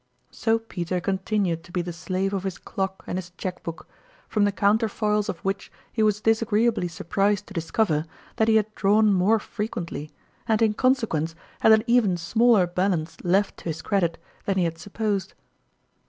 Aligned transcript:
So 0.31 0.57
Peter 0.57 0.99
continued 0.99 1.63
to 1.63 1.71
be 1.71 1.83
the 1.83 1.93
slave 1.93 2.33
of 2.33 2.41
his 2.43 2.57
clock 2.57 3.03
and 3.05 3.19
his 3.19 3.29
cheque 3.37 3.61
book, 3.61 3.87
from 4.27 4.45
the 4.45 4.51
counter 4.51 4.89
foils 4.89 5.29
of 5.29 5.37
which 5.41 5.71
he 5.93 6.01
was 6.01 6.21
disagreeably 6.21 6.87
surprised 6.87 7.45
to 7.45 7.53
discover 7.53 8.05
that 8.37 8.47
he 8.47 8.55
had 8.55 8.73
drawn 8.73 9.13
more 9.13 9.37
frequently, 9.37 10.09
and 10.47 10.59
in 10.63 10.73
consequence 10.73 11.35
had 11.59 11.71
an 11.71 11.83
even 11.85 12.17
smaller 12.17 12.65
balance 12.65 13.17
left 13.23 13.57
to 13.57 13.65
his 13.65 13.83
credit 13.83 14.17
than 14.45 14.57
he 14.57 14.63
had 14.63 14.79
supposed. 14.79 15.35